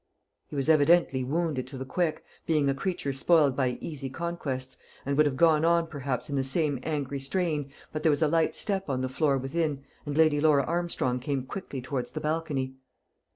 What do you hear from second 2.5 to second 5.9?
a creature spoiled by easy conquests, and would have gone on